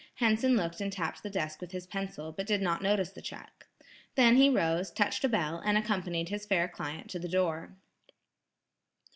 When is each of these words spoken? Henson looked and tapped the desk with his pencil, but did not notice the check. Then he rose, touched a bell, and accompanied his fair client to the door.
Henson 0.15 0.57
looked 0.57 0.81
and 0.81 0.91
tapped 0.91 1.21
the 1.21 1.29
desk 1.29 1.61
with 1.61 1.73
his 1.73 1.85
pencil, 1.85 2.31
but 2.31 2.47
did 2.47 2.59
not 2.59 2.81
notice 2.81 3.11
the 3.11 3.21
check. 3.21 3.67
Then 4.15 4.35
he 4.35 4.49
rose, 4.49 4.89
touched 4.89 5.23
a 5.23 5.29
bell, 5.29 5.61
and 5.63 5.77
accompanied 5.77 6.29
his 6.29 6.47
fair 6.47 6.67
client 6.67 7.07
to 7.11 7.19
the 7.19 7.29
door. 7.29 7.75